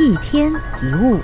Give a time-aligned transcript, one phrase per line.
[0.00, 1.20] 一天一物。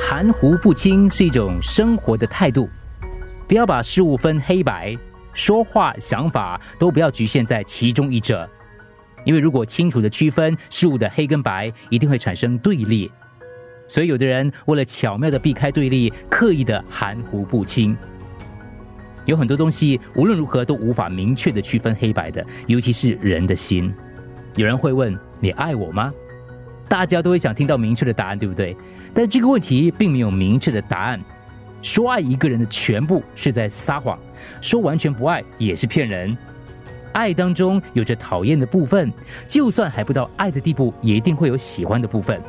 [0.00, 2.68] 含糊不清是一种生活的态度，
[3.46, 4.96] 不要把事物分黑白，
[5.32, 8.48] 说话想法都不要局限在其中一者，
[9.24, 13.10] 因为如果清楚的区分事物的黑跟白，一定会产生对立。
[13.86, 17.96] 所以有的人为了巧妙的避开对立，刻意的含糊不清。
[19.24, 23.92] 有很多东西无论如何都无法明确的区分黑白的，尤其是人的心。
[24.56, 26.12] 有人会问：“你爱我吗？”
[26.88, 28.76] 大家都会想听到明确的答案，对不对？
[29.14, 31.20] 但这个问题并没有明确的答案。
[31.80, 34.18] 说爱一个人的全部是在撒谎，
[34.60, 36.36] 说完全不爱也是骗人。
[37.12, 39.12] 爱当中有着讨厌的部分，
[39.48, 42.40] 就算还不到爱的地步，也一定会有喜欢的部分。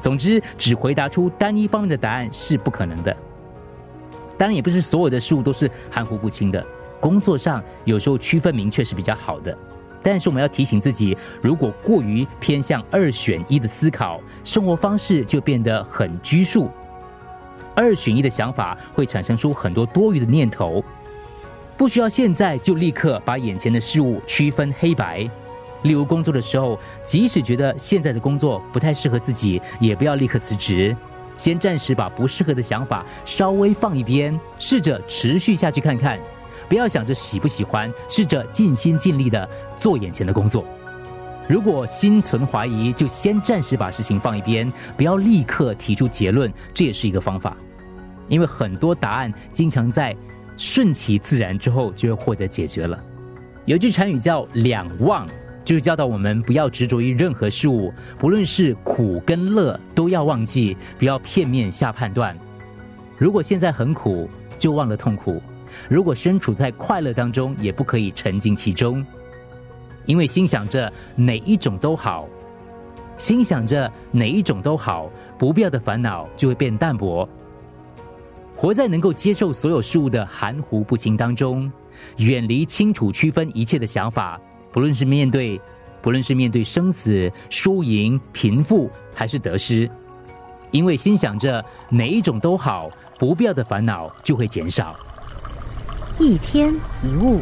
[0.00, 3.16] 总之，只回答出单一方面的答案是不可能的。
[4.40, 6.66] 当然，也不是所有的事物都是含糊不清的。
[6.98, 9.54] 工作上有时候区分明确是比较好的。
[10.02, 16.70] 但是我们要提醒自己，如果过于偏向二选一的思考，生活方式就变得很拘束。
[17.74, 20.82] 二选一的想法会产生出很多多余的念头，
[21.76, 25.28] 不需要现在就立刻把眼前的事物区分黑白。
[25.82, 30.96] 例如工作的时候，即使觉得现在的工作不太适合自己，也不要立刻辞职，
[31.40, 36.20] 先暂时把不适合的想法稍微放一边，试着持续下去看看。
[36.68, 40.62] 不要想着喜不喜欢，试着尽心尽力的做眼前的工作。
[41.48, 47.56] 如果心存怀疑，就先暂时把事情放一边，不要立刻提出结论，这也是一个方法。
[48.28, 50.14] 因为很多答案经常在
[50.58, 53.02] 顺其自然之后就会获得解决了。
[53.64, 55.26] 有句成语叫“两忘”，
[55.70, 62.36] 就是教导我们不要执着于任何事物，不论是苦跟乐都要忘记，不要片面下判断。
[63.16, 65.40] 如果现在很苦，就忘了痛苦。
[65.88, 69.06] 如果身处在快乐当中，也不可以沉浸其中，
[70.06, 72.26] 因为心想着哪一种都好，
[73.16, 77.28] 心想着哪一种都好，不必要的烦恼就会变淡薄。
[78.56, 81.70] 活在能够接受所有事物的含糊不清当中，
[82.16, 84.36] 远离清楚区分一切的想法，
[84.72, 85.60] 不论是面对，
[86.00, 89.90] 不论是面对生死、输赢、贫富还是得失，
[90.70, 94.96] 因为心想着哪一种都好，不必要的烦恼就会减少。
[96.18, 97.40] 一天一物，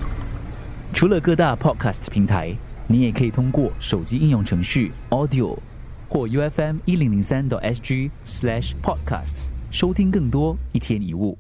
[0.93, 2.55] 除了各大 podcast 平台，
[2.87, 5.59] 你也可以通过手机应用程序 Audio
[6.09, 11.37] 或 U F M 一零零三 SG slash podcast 收听更多一天一物。